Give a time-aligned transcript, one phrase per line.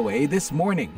[0.00, 0.88] VOA This Morning.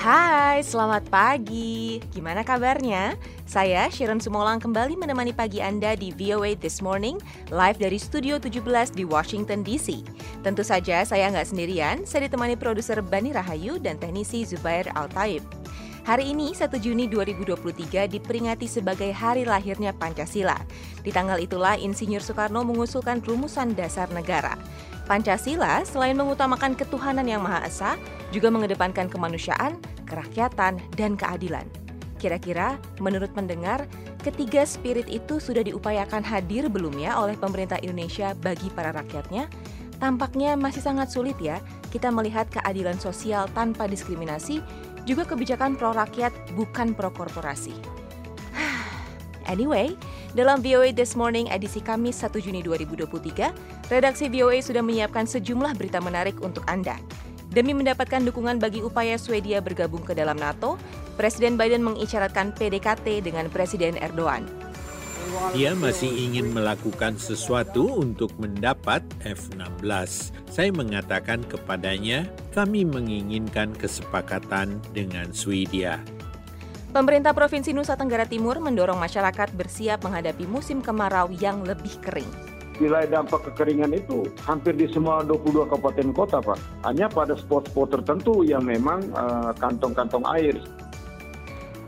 [0.00, 2.00] Hai, selamat pagi.
[2.08, 3.20] Gimana kabarnya?
[3.44, 7.20] Saya Sharon Sumolang kembali menemani pagi Anda di VOA This Morning,
[7.52, 10.08] live dari Studio 17 di Washington DC.
[10.40, 15.59] Tentu saja saya nggak sendirian, saya ditemani produser Bani Rahayu dan teknisi Zubair Al-Taib.
[16.10, 20.58] Hari ini, 1 Juni 2023 diperingati sebagai hari lahirnya Pancasila.
[21.06, 24.58] Di tanggal itulah Insinyur Soekarno mengusulkan rumusan dasar negara.
[25.06, 27.94] Pancasila selain mengutamakan ketuhanan yang Maha Esa,
[28.34, 31.70] juga mengedepankan kemanusiaan, kerakyatan, dan keadilan.
[32.18, 33.86] Kira-kira menurut pendengar,
[34.26, 39.46] ketiga spirit itu sudah diupayakan hadir belum ya oleh pemerintah Indonesia bagi para rakyatnya?
[40.02, 44.62] Tampaknya masih sangat sulit ya kita melihat keadilan sosial tanpa diskriminasi,
[45.04, 47.74] juga kebijakan pro rakyat bukan pro korporasi.
[49.50, 49.98] Anyway,
[50.30, 55.98] dalam VOA This Morning edisi Kamis 1 Juni 2023, redaksi VOA sudah menyiapkan sejumlah berita
[55.98, 56.94] menarik untuk Anda.
[57.50, 60.78] Demi mendapatkan dukungan bagi upaya Swedia bergabung ke dalam NATO,
[61.18, 64.69] Presiden Biden mengisyaratkan PDKT dengan Presiden Erdogan.
[65.54, 70.34] Dia masih ingin melakukan sesuatu untuk mendapat F-16.
[70.50, 76.02] Saya mengatakan kepadanya, kami menginginkan kesepakatan dengan Swedia.
[76.90, 82.26] Pemerintah Provinsi Nusa Tenggara Timur mendorong masyarakat bersiap menghadapi musim kemarau yang lebih kering.
[82.82, 86.58] Wilayah dampak kekeringan itu hampir di semua 22 kabupaten kota, Pak.
[86.88, 90.58] Hanya pada spot-spot tertentu yang memang uh, kantong-kantong air.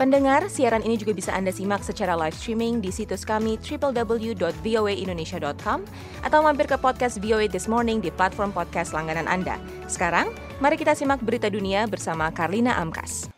[0.02, 5.78] Pendengar, siaran ini juga bisa Anda simak secara live streaming di situs kami www.voaindonesia.com
[6.26, 9.62] atau mampir ke podcast VOA This Morning di platform podcast langganan Anda.
[9.86, 13.30] Sekarang, mari kita simak berita dunia bersama Karlina Amkas.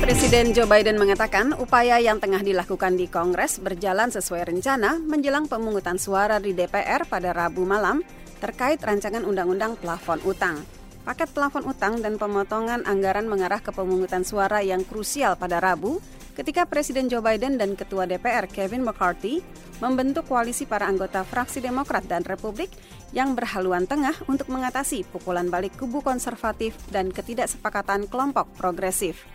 [0.00, 6.00] Presiden Joe Biden mengatakan upaya yang tengah dilakukan di Kongres berjalan sesuai rencana menjelang pemungutan
[6.00, 8.00] suara di DPR pada Rabu malam
[8.40, 10.64] terkait rancangan undang-undang plafon utang.
[11.04, 16.00] Paket plafon utang dan pemotongan anggaran mengarah ke pemungutan suara yang krusial pada Rabu
[16.32, 19.44] ketika Presiden Joe Biden dan Ketua DPR Kevin McCarthy
[19.84, 22.72] membentuk koalisi para anggota fraksi Demokrat dan Republik
[23.12, 29.33] yang berhaluan tengah untuk mengatasi pukulan balik kubu konservatif dan ketidaksepakatan kelompok progresif.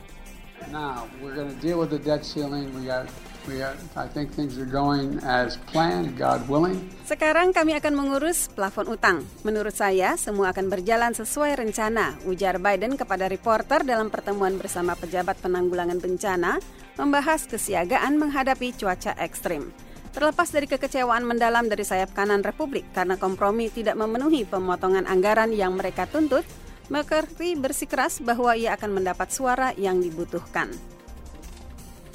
[0.67, 2.69] Now we're going to deal with the debt ceiling.
[2.75, 3.07] We got,
[3.47, 3.79] we got.
[3.95, 6.91] I think things are going as planned, God willing.
[7.07, 9.23] Sekarang kami akan mengurus plafon utang.
[9.47, 15.39] Menurut saya, semua akan berjalan sesuai rencana, ujar Biden kepada reporter dalam pertemuan bersama pejabat
[15.39, 16.59] penanggulangan bencana,
[16.99, 19.71] membahas kesiagaan menghadapi cuaca ekstrim.
[20.09, 25.77] Terlepas dari kekecewaan mendalam dari sayap kanan Republik karena kompromi tidak memenuhi pemotongan anggaran yang
[25.77, 26.41] mereka tuntut,
[26.89, 30.73] McCarthy bersikeras bahwa ia akan mendapat suara yang dibutuhkan.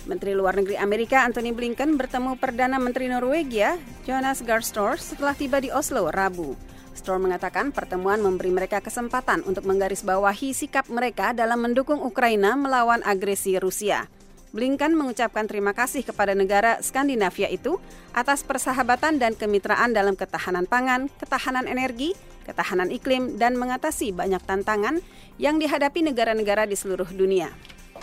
[0.05, 4.61] Menteri Luar Negeri Amerika Anthony Blinken bertemu Perdana Menteri Norwegia Jonas Gahr
[5.01, 6.59] setelah tiba di Oslo Rabu.
[6.95, 13.57] Store mengatakan pertemuan memberi mereka kesempatan untuk menggarisbawahi sikap mereka dalam mendukung Ukraina melawan agresi
[13.57, 14.07] Rusia.
[14.55, 17.83] Blinken mengucapkan terima kasih kepada negara Skandinavia itu
[18.15, 25.00] atas persahabatan dan kemitraan dalam ketahanan pangan, ketahanan energi, ketahanan iklim, dan mengatasi banyak tantangan
[25.41, 27.50] yang dihadapi negara-negara di seluruh dunia.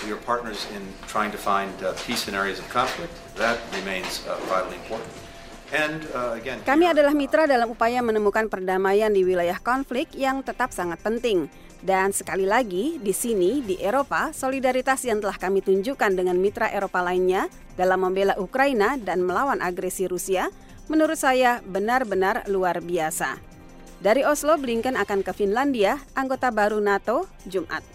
[0.01, 3.13] We are partners in trying to find uh, peace in areas of conflict.
[3.37, 5.13] That remains uh, vitally important.
[5.71, 10.75] And, uh, again, Kami adalah mitra dalam upaya menemukan perdamaian di wilayah konflik yang tetap
[10.75, 11.47] sangat penting.
[11.81, 17.01] Dan sekali lagi, di sini, di Eropa, solidaritas yang telah kami tunjukkan dengan mitra Eropa
[17.01, 20.51] lainnya dalam membela Ukraina dan melawan agresi Rusia,
[20.91, 23.50] menurut saya benar-benar luar biasa.
[24.01, 27.85] Dari Oslo, Blinken akan ke Finlandia, anggota baru NATO, Jumat.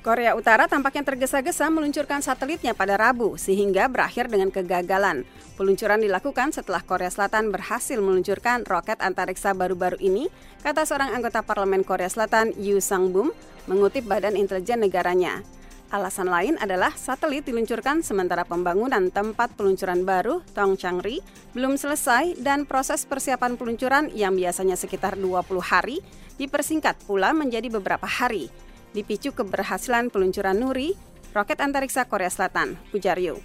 [0.00, 5.28] Korea Utara tampaknya tergesa-gesa meluncurkan satelitnya pada Rabu sehingga berakhir dengan kegagalan.
[5.60, 10.32] Peluncuran dilakukan setelah Korea Selatan berhasil meluncurkan roket antariksa baru-baru ini,
[10.64, 13.36] kata seorang anggota parlemen Korea Selatan Yu Sang-bum
[13.68, 15.44] mengutip Badan Intelijen negaranya.
[15.92, 21.20] Alasan lain adalah satelit diluncurkan sementara pembangunan tempat peluncuran baru Tongchangri
[21.52, 26.00] belum selesai dan proses persiapan peluncuran yang biasanya sekitar 20 hari
[26.40, 28.48] dipersingkat pula menjadi beberapa hari
[28.96, 30.96] dipicu keberhasilan peluncuran Nuri,
[31.36, 33.36] roket antariksa Korea Selatan, ujar Yo.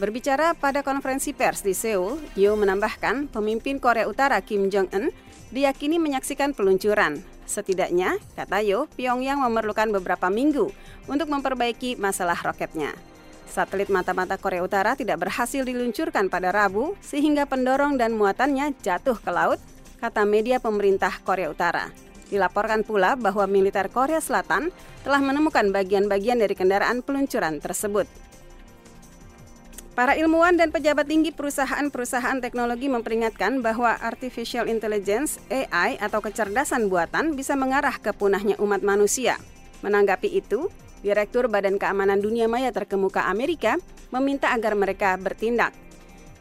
[0.00, 5.12] Berbicara pada konferensi pers di Seoul, Yo menambahkan pemimpin Korea Utara Kim Jong-un
[5.52, 7.33] diyakini menyaksikan peluncuran.
[7.44, 10.72] Setidaknya, kata Yo, Pyongyang memerlukan beberapa minggu
[11.08, 12.96] untuk memperbaiki masalah roketnya.
[13.44, 19.30] Satelit mata-mata Korea Utara tidak berhasil diluncurkan pada Rabu sehingga pendorong dan muatannya jatuh ke
[19.30, 19.60] laut,
[20.00, 21.92] kata media pemerintah Korea Utara.
[22.32, 24.72] Dilaporkan pula bahwa militer Korea Selatan
[25.04, 28.08] telah menemukan bagian-bagian dari kendaraan peluncuran tersebut.
[29.94, 37.38] Para ilmuwan dan pejabat tinggi perusahaan-perusahaan teknologi memperingatkan bahwa artificial intelligence (AI) atau kecerdasan buatan
[37.38, 39.38] bisa mengarah ke punahnya umat manusia.
[39.86, 40.66] Menanggapi itu,
[41.06, 43.78] Direktur Badan Keamanan Dunia Maya terkemuka Amerika
[44.10, 45.70] meminta agar mereka bertindak.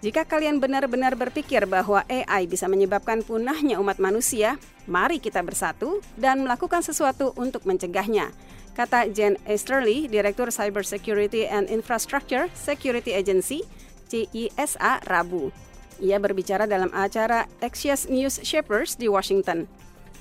[0.03, 6.44] Jika kalian benar-benar berpikir bahwa AI bisa menyebabkan punahnya umat manusia, mari kita bersatu dan
[6.44, 8.35] melakukan sesuatu untuk mencegahnya
[8.73, 13.61] kata Jen Easterly, Direktur Cyber Security and Infrastructure Security Agency,
[14.09, 15.53] CISA, Rabu.
[16.01, 19.69] Ia berbicara dalam acara Axios News Shapers di Washington.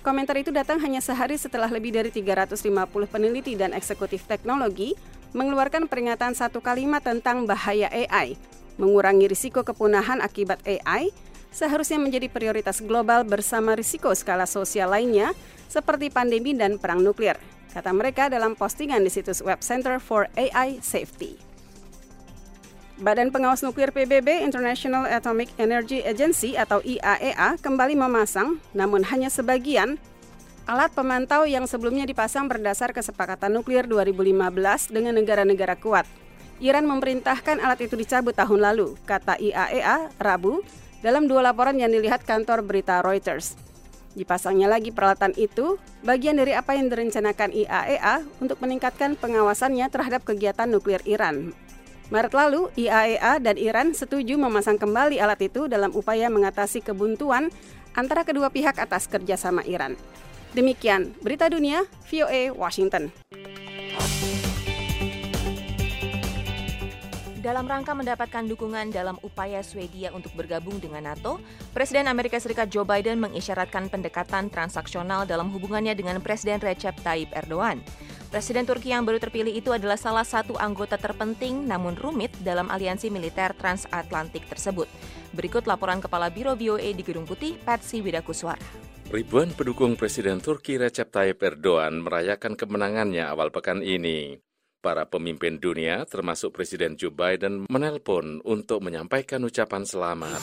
[0.05, 2.61] Komentar itu datang hanya sehari setelah lebih dari 350
[3.09, 4.93] peneliti dan eksekutif teknologi
[5.33, 8.37] mengeluarkan peringatan satu kalimat tentang bahaya AI.
[8.81, 11.13] Mengurangi risiko kepunahan akibat AI
[11.53, 15.37] seharusnya menjadi prioritas global bersama risiko skala sosial lainnya
[15.69, 17.37] seperti pandemi dan perang nuklir
[17.73, 21.53] kata mereka dalam postingan di situs web Center for AI Safety.
[23.01, 29.27] Badan Pengawas Nuklir PBB International Atomic Energy Agency atau IAEA e kembali memasang, namun hanya
[29.27, 29.99] sebagian,
[30.69, 36.07] alat pemantau yang sebelumnya dipasang berdasar kesepakatan nuklir 2015 dengan negara-negara kuat.
[36.63, 40.63] Iran memerintahkan alat itu dicabut tahun lalu, kata IAEA e Rabu,
[41.03, 43.59] dalam dua laporan yang dilihat kantor berita Reuters.
[44.15, 50.23] Dipasangnya lagi peralatan itu, bagian dari apa yang direncanakan IAEA e untuk meningkatkan pengawasannya terhadap
[50.23, 51.51] kegiatan nuklir Iran.
[52.15, 57.51] Maret lalu, IAEA e dan Iran setuju memasang kembali alat itu dalam upaya mengatasi kebuntuan
[57.99, 59.99] antara kedua pihak atas kerjasama Iran.
[60.55, 63.11] Demikian berita dunia, VOA Washington.
[67.43, 71.43] Dalam rangka mendapatkan dukungan dalam upaya Swedia untuk bergabung dengan NATO,
[71.75, 77.83] Presiden Amerika Serikat Joe Biden mengisyaratkan pendekatan transaksional dalam hubungannya dengan Presiden Recep Tayyip Erdogan.
[78.31, 83.11] Presiden Turki yang baru terpilih itu adalah salah satu anggota terpenting namun rumit dalam aliansi
[83.11, 84.87] militer transatlantik tersebut.
[85.35, 88.63] Berikut laporan Kepala Biro VOA di Gedung Putih, Patsy Widakuswara.
[89.11, 94.52] Ribuan pendukung Presiden Turki Recep Tayyip Erdogan merayakan kemenangannya awal pekan ini.
[94.83, 100.43] Para pemimpin dunia, termasuk Presiden Joe Biden, menelpon untuk menyampaikan ucapan selamat.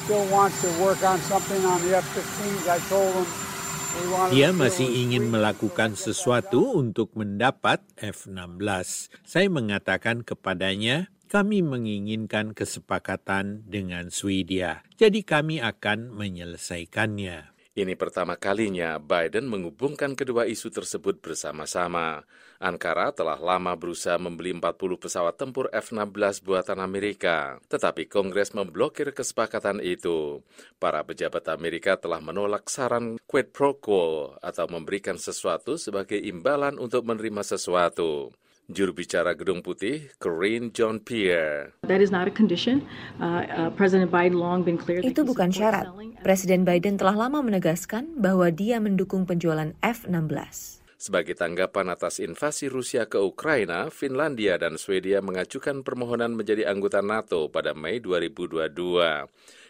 [4.32, 9.12] Dia masih ingin melakukan sesuatu untuk mendapat F-16.
[9.28, 17.59] Saya mengatakan kepadanya, kami menginginkan kesepakatan dengan Swedia, jadi kami akan menyelesaikannya.
[17.80, 22.28] Ini pertama kalinya Biden menghubungkan kedua isu tersebut bersama-sama.
[22.60, 29.80] Ankara telah lama berusaha membeli 40 pesawat tempur F-16 buatan Amerika, tetapi Kongres memblokir kesepakatan
[29.80, 30.44] itu.
[30.76, 37.08] Para pejabat Amerika telah menolak saran quid pro quo atau memberikan sesuatu sebagai imbalan untuk
[37.08, 38.36] menerima sesuatu.
[38.70, 41.74] Juru bicara Gedung Putih, Corinne John Pierre.
[41.90, 42.86] That is not a condition.
[43.18, 45.02] Uh, uh, President Biden long been clear.
[45.02, 45.90] Itu bukan syarat.
[46.22, 50.86] Presiden Biden telah lama menegaskan bahwa dia mendukung penjualan F-16.
[51.02, 57.50] Sebagai tanggapan atas invasi Rusia ke Ukraina, Finlandia dan Swedia mengajukan permohonan menjadi anggota NATO
[57.50, 58.70] pada Mei 2022.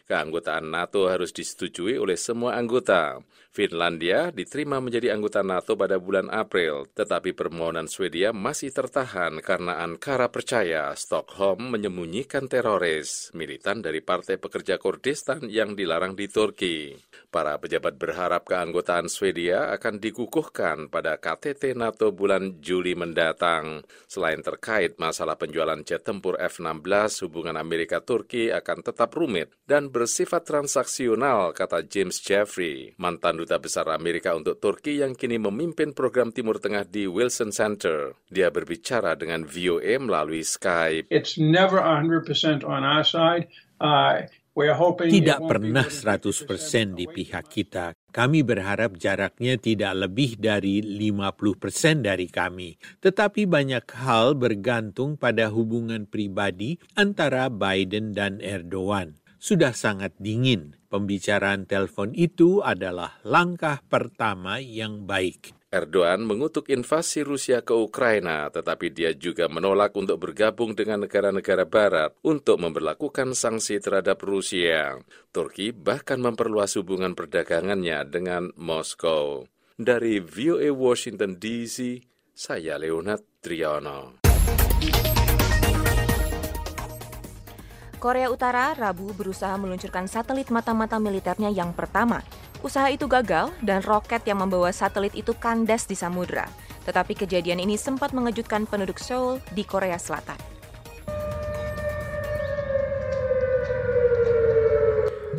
[0.10, 3.22] Keanggotaan NATO harus disetujui oleh semua anggota.
[3.54, 10.34] Finlandia diterima menjadi anggota NATO pada bulan April, tetapi permohonan Swedia masih tertahan karena Ankara
[10.34, 16.94] percaya Stockholm menyembunyikan teroris, militan dari Partai Pekerja Kurdistan yang dilarang di Turki.
[17.30, 23.86] Para pejabat berharap keanggotaan Swedia akan dikukuhkan pada KTT NATO bulan Juli mendatang.
[24.10, 31.52] Selain terkait masalah penjualan jet tempur F-16, hubungan Amerika-Turki akan tetap rumit dan bersifat transaksional,
[31.52, 36.88] kata James Jeffrey, mantan duta besar Amerika untuk Turki yang kini memimpin program Timur Tengah
[36.88, 38.16] di Wilson Center.
[38.32, 41.12] Dia berbicara dengan VOA melalui Skype.
[41.12, 43.52] It's never 100% on our side.
[43.84, 44.24] Uh,
[45.08, 47.96] tidak pernah 100% di pihak kita.
[48.12, 52.76] Kami berharap jaraknya tidak lebih dari 50% dari kami.
[53.00, 59.20] Tetapi banyak hal bergantung pada hubungan pribadi antara Biden dan Erdogan.
[59.40, 60.76] Sudah sangat dingin.
[60.92, 65.56] Pembicaraan telepon itu adalah langkah pertama yang baik.
[65.70, 72.18] Erdogan mengutuk invasi Rusia ke Ukraina, tetapi dia juga menolak untuk bergabung dengan negara-negara Barat
[72.26, 74.98] untuk memperlakukan sanksi terhadap Rusia.
[75.30, 79.46] Turki bahkan memperluas hubungan perdagangannya dengan Moskow.
[79.78, 82.02] Dari VOA Washington DC,
[82.34, 84.20] saya Leonard Triano.
[88.00, 92.24] Korea Utara Rabu berusaha meluncurkan satelit mata-mata militernya yang pertama
[92.60, 96.44] Usaha itu gagal dan roket yang membawa satelit itu kandas di samudra.
[96.84, 100.36] Tetapi kejadian ini sempat mengejutkan penduduk Seoul di Korea Selatan.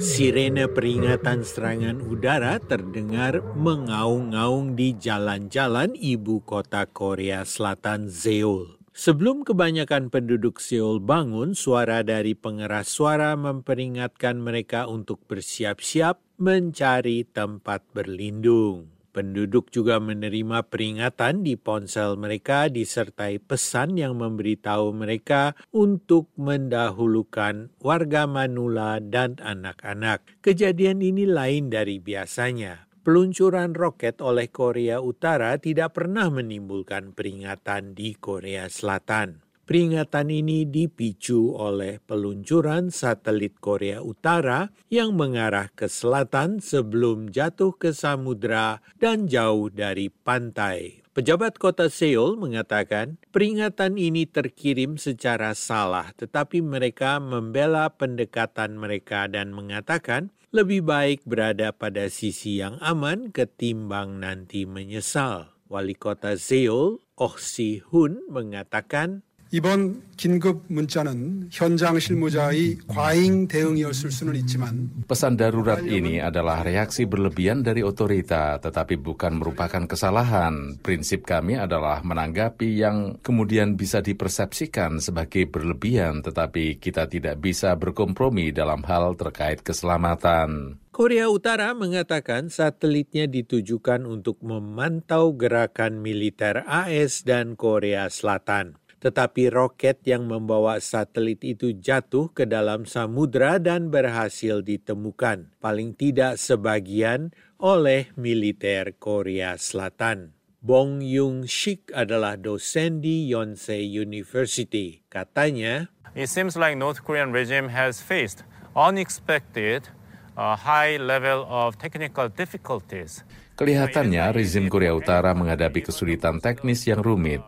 [0.00, 8.79] Sirene peringatan serangan udara terdengar mengaung-ngaung di jalan-jalan ibu kota Korea Selatan Seoul.
[9.00, 17.80] Sebelum kebanyakan penduduk Seoul bangun, suara dari pengeras suara memperingatkan mereka untuk bersiap-siap mencari tempat
[17.96, 18.92] berlindung.
[19.16, 28.28] Penduduk juga menerima peringatan di ponsel mereka disertai pesan yang memberitahu mereka untuk mendahulukan warga
[28.28, 30.44] Manula dan anak-anak.
[30.44, 32.89] Kejadian ini lain dari biasanya.
[33.00, 39.40] Peluncuran roket oleh Korea Utara tidak pernah menimbulkan peringatan di Korea Selatan.
[39.64, 47.96] Peringatan ini dipicu oleh peluncuran satelit Korea Utara yang mengarah ke selatan sebelum jatuh ke
[47.96, 51.00] samudra dan jauh dari pantai.
[51.16, 59.56] Pejabat kota Seoul mengatakan peringatan ini terkirim secara salah, tetapi mereka membela pendekatan mereka dan
[59.56, 65.54] mengatakan lebih baik berada pada sisi yang aman ketimbang nanti menyesal.
[65.70, 69.22] Wali kota Seoul, Oh Si Hun, mengatakan
[69.55, 77.63] 이번 긴급 문자는 현장 실무자의 과잉 대응이었을 수는 있지만 Pesan darurat ini adalah reaksi berlebihan
[77.63, 80.75] dari otorita, tetapi bukan merupakan kesalahan.
[80.83, 88.51] Prinsip kami adalah menanggapi yang kemudian bisa dipersepsikan sebagai berlebihan, tetapi kita tidak bisa berkompromi
[88.51, 90.83] dalam hal terkait keselamatan.
[90.91, 100.04] Korea Utara mengatakan satelitnya ditujukan untuk memantau gerakan militer AS dan Korea Selatan tetapi roket
[100.04, 108.12] yang membawa satelit itu jatuh ke dalam samudra dan berhasil ditemukan, paling tidak sebagian oleh
[108.14, 110.36] militer Korea Selatan.
[110.60, 115.00] Bong Yung Sik adalah dosen di Yonsei University.
[115.08, 119.88] Katanya, It seems like North Korean regime has faced unexpected
[120.34, 123.22] uh, high level of technical difficulties.
[123.54, 127.44] Kelihatannya rezim Korea Utara menghadapi kesulitan teknis yang rumit.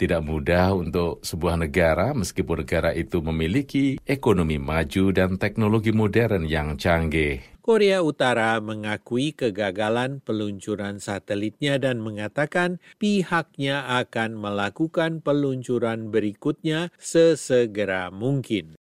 [0.00, 6.80] Tidak mudah untuk sebuah negara, meskipun negara itu memiliki ekonomi maju dan teknologi modern yang
[6.80, 7.44] canggih.
[7.60, 18.79] Korea Utara mengakui kegagalan peluncuran satelitnya dan mengatakan pihaknya akan melakukan peluncuran berikutnya sesegera mungkin.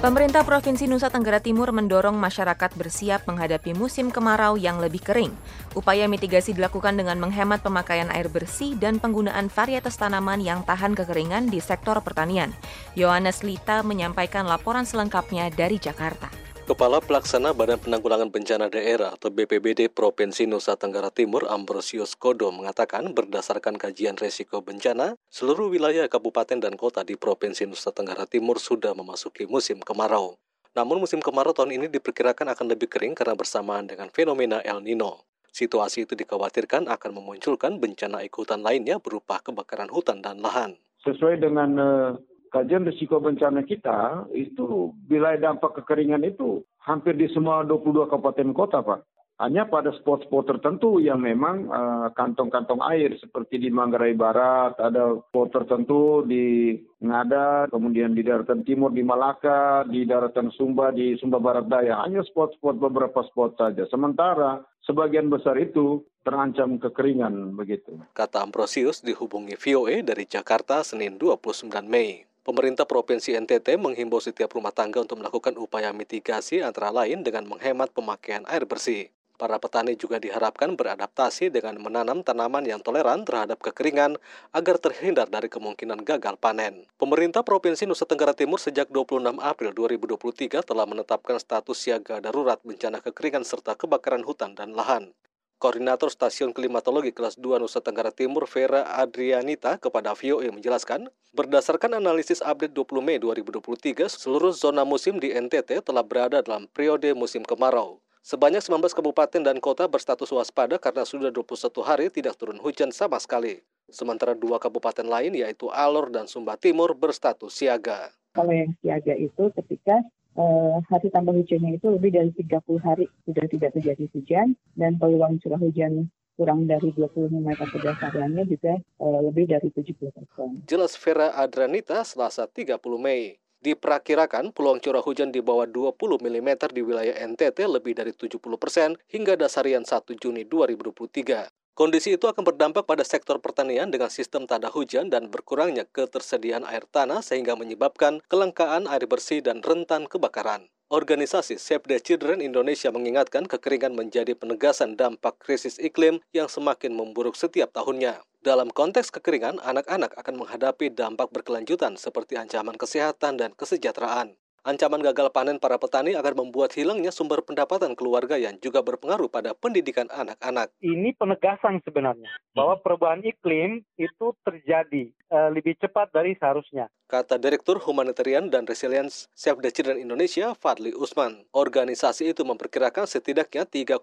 [0.00, 5.28] Pemerintah Provinsi Nusa Tenggara Timur mendorong masyarakat bersiap menghadapi musim kemarau yang lebih kering.
[5.76, 11.52] Upaya mitigasi dilakukan dengan menghemat pemakaian air bersih dan penggunaan varietas tanaman yang tahan kekeringan
[11.52, 12.48] di sektor pertanian.
[12.96, 16.49] Yohanes Lita menyampaikan laporan selengkapnya dari Jakarta.
[16.70, 23.10] Kepala Pelaksana Badan Penanggulangan Bencana Daerah atau BPBD Provinsi Nusa Tenggara Timur Ambrosius Kodo mengatakan
[23.10, 28.94] berdasarkan kajian resiko bencana, seluruh wilayah kabupaten dan kota di Provinsi Nusa Tenggara Timur sudah
[28.94, 30.38] memasuki musim kemarau.
[30.78, 35.26] Namun musim kemarau tahun ini diperkirakan akan lebih kering karena bersamaan dengan fenomena El Nino.
[35.50, 40.78] Situasi itu dikhawatirkan akan memunculkan bencana ikutan lainnya berupa kebakaran hutan dan lahan.
[41.02, 42.14] Sesuai dengan uh
[42.50, 48.82] kajian risiko bencana kita itu wilayah dampak kekeringan itu hampir di semua 22 kabupaten kota,
[48.82, 49.00] Pak.
[49.40, 51.64] Hanya pada spot-spot tertentu yang memang
[52.12, 58.68] kantong-kantong uh, air seperti di Manggarai Barat, ada spot tertentu di Ngada, kemudian di daratan
[58.68, 62.04] timur di Malaka, di daratan Sumba di Sumba Barat Daya.
[62.04, 63.88] Hanya spot-spot beberapa spot saja.
[63.88, 67.96] Sementara sebagian besar itu terancam kekeringan begitu.
[68.12, 72.29] Kata Ambrosius dihubungi VOA dari Jakarta Senin 29 Mei.
[72.40, 77.92] Pemerintah Provinsi NTT menghimbau setiap rumah tangga untuk melakukan upaya mitigasi antara lain dengan menghemat
[77.92, 79.12] pemakaian air bersih.
[79.36, 84.16] Para petani juga diharapkan beradaptasi dengan menanam tanaman yang toleran terhadap kekeringan
[84.56, 86.88] agar terhindar dari kemungkinan gagal panen.
[86.96, 93.04] Pemerintah Provinsi Nusa Tenggara Timur sejak 26 April 2023 telah menetapkan status siaga darurat bencana
[93.04, 95.12] kekeringan serta kebakaran hutan dan lahan.
[95.60, 102.40] Koordinator Stasiun Klimatologi Kelas 2 Nusa Tenggara Timur Vera Adrianita kepada VOA menjelaskan, berdasarkan analisis
[102.40, 108.00] update 20 Mei 2023, seluruh zona musim di NTT telah berada dalam periode musim kemarau.
[108.24, 111.52] Sebanyak 19 kabupaten dan kota berstatus waspada karena sudah 21
[111.84, 113.60] hari tidak turun hujan sama sekali.
[113.92, 118.08] Sementara dua kabupaten lain yaitu Alor dan Sumba Timur berstatus siaga.
[118.32, 123.44] Kalau yang siaga itu ketika uh, hari tambah hujannya itu lebih dari 30 hari sudah
[123.48, 126.10] tidak terjadi hujan dan peluang curah hujan
[126.40, 130.48] kurang dari 25 kapasitas hariannya juga uh, lebih dari 70 persen.
[130.64, 133.36] Jelas Vera Adranita Selasa 30 Mei.
[133.60, 138.96] Diperkirakan peluang curah hujan di bawah 20 mm di wilayah NTT lebih dari 70 persen
[139.12, 141.59] hingga dasarian 1 Juni 2023.
[141.80, 146.84] Kondisi itu akan berdampak pada sektor pertanian dengan sistem tanda hujan dan berkurangnya ketersediaan air
[146.84, 150.68] tanah sehingga menyebabkan kelangkaan air bersih dan rentan kebakaran.
[150.92, 157.32] Organisasi Save the Children Indonesia mengingatkan kekeringan menjadi penegasan dampak krisis iklim yang semakin memburuk
[157.32, 158.20] setiap tahunnya.
[158.44, 164.36] Dalam konteks kekeringan, anak-anak akan menghadapi dampak berkelanjutan seperti ancaman kesehatan dan kesejahteraan.
[164.60, 169.56] Ancaman gagal panen para petani akan membuat hilangnya sumber pendapatan keluarga yang juga berpengaruh pada
[169.56, 170.68] pendidikan anak-anak.
[170.84, 176.92] Ini penegasan sebenarnya bahwa perubahan iklim itu terjadi uh, lebih cepat dari seharusnya.
[177.08, 181.48] Kata Direktur Humanitarian dan Resilience Save the Children Indonesia, Fadli Usman.
[181.56, 183.96] Organisasi itu memperkirakan setidaknya 3,5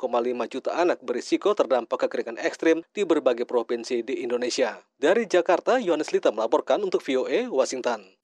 [0.49, 4.81] juta anak berisiko terdampak kekeringan ekstrim di berbagai provinsi di Indonesia.
[4.97, 8.17] Dari Jakarta, Yohanes Lita melaporkan untuk VOA Washington.